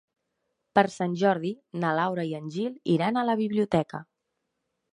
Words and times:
Per 0.77 0.83
Sant 0.93 1.11
Jordi 1.23 1.51
na 1.83 1.91
Laura 1.99 2.25
i 2.31 2.35
en 2.39 2.49
Gil 2.57 2.73
iran 2.97 3.21
a 3.23 3.27
la 3.31 3.39
biblioteca. 3.43 4.05